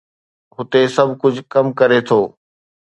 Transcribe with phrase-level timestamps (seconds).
[0.55, 2.21] هتي سڀ ڪجهه ڪم ڪري ٿو.